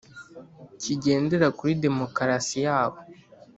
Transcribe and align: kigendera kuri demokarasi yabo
kigendera 0.81 1.47
kuri 1.57 1.71
demokarasi 1.83 2.57
yabo 2.65 2.97